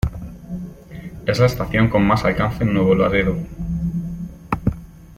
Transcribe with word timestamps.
Es 1.27 1.37
la 1.39 1.45
estación 1.45 1.87
con 1.87 2.03
más 2.07 2.25
alcance 2.25 2.63
en 2.63 2.73
Nuevo 2.73 2.95
Laredo. 2.95 3.37